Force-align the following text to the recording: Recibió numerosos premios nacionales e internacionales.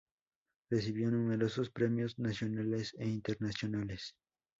Recibió 0.71 1.11
numerosos 1.11 1.69
premios 1.69 2.17
nacionales 2.17 2.95
e 2.97 3.07
internacionales. 3.07 4.15